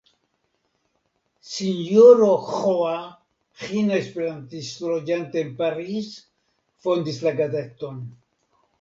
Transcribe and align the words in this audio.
Sinjoro 1.49 2.29
Ĥoa, 2.47 2.95
Ĥina 3.67 4.01
Esperantisto, 4.01 4.91
loĝanta 4.97 5.43
en 5.45 5.55
Paris 5.63 6.13
fondis 6.89 7.25
la 7.29 7.39
gazeton. 7.45 8.07